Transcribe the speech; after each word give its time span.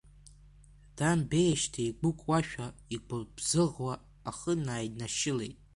Дамбеижьҭеи 0.97 1.89
игәыкуашәа, 1.89 2.67
игәыбзыӷуа 2.95 3.93
ахы 4.29 4.53
наиднашьылеит. 4.65 5.57